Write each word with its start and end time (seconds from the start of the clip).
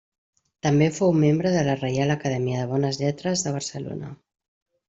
També 0.67 0.87
fou 0.99 1.13
membre 1.25 1.51
de 1.57 1.61
la 1.69 1.75
Reial 1.83 2.13
Acadèmia 2.15 2.63
de 2.65 2.73
Bones 2.75 3.01
Lletres 3.05 3.47
de 3.49 3.57
Barcelona. 3.59 4.15